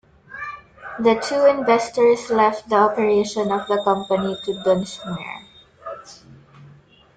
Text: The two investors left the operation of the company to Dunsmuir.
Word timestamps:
The 0.97 1.13
two 1.19 1.45
investors 1.45 2.31
left 2.31 2.67
the 2.67 2.75
operation 2.77 3.51
of 3.51 3.67
the 3.67 3.83
company 3.83 4.35
to 4.45 4.51
Dunsmuir. 4.67 5.43